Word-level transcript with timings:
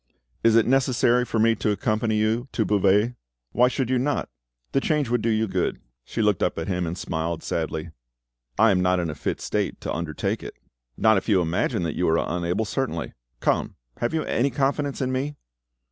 Is 0.43 0.55
it 0.55 0.65
necessary 0.65 1.25
for 1.25 1.37
me 1.37 1.53
to 1.57 1.69
accompany 1.69 2.15
you 2.15 2.47
to 2.53 2.65
Beauvais?" 2.65 3.13
"Why 3.51 3.67
should 3.67 3.91
you 3.91 3.99
not? 3.99 4.29
The 4.71 4.81
change 4.81 5.09
would 5.09 5.21
do 5.21 5.29
you 5.29 5.47
good." 5.47 5.79
She 6.05 6.23
looked 6.23 6.41
up 6.41 6.57
at 6.57 6.67
him 6.67 6.87
and 6.87 6.97
smiled 6.97 7.43
sadly. 7.43 7.91
"I 8.57 8.71
am 8.71 8.81
not 8.81 8.99
in 8.99 9.11
a 9.11 9.13
fit 9.13 9.39
state 9.39 9.79
to 9.81 9.93
undertake 9.93 10.41
it." 10.41 10.55
"Not 10.97 11.17
if 11.17 11.29
you 11.29 11.39
imagine 11.39 11.83
that 11.83 11.93
you 11.95 12.09
are 12.09 12.17
unable, 12.17 12.65
certainly. 12.65 13.13
Come, 13.41 13.75
have 13.97 14.11
you 14.11 14.23
any 14.23 14.49
confidence 14.49 15.01
in 15.01 15.11
me?" 15.11 15.35